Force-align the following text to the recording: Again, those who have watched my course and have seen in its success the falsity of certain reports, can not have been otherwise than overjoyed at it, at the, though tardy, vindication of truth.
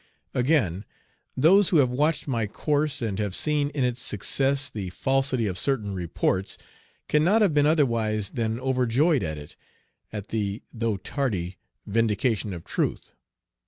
Again, 0.33 0.83
those 1.37 1.69
who 1.69 1.77
have 1.77 1.91
watched 1.91 2.27
my 2.27 2.47
course 2.47 3.03
and 3.03 3.19
have 3.19 3.35
seen 3.35 3.69
in 3.69 3.83
its 3.83 4.01
success 4.01 4.67
the 4.67 4.89
falsity 4.89 5.45
of 5.45 5.59
certain 5.59 5.93
reports, 5.93 6.57
can 7.07 7.23
not 7.23 7.43
have 7.43 7.53
been 7.53 7.67
otherwise 7.67 8.31
than 8.31 8.59
overjoyed 8.59 9.21
at 9.21 9.37
it, 9.37 9.55
at 10.11 10.29
the, 10.29 10.63
though 10.73 10.97
tardy, 10.97 11.59
vindication 11.85 12.51
of 12.51 12.63
truth. 12.63 13.13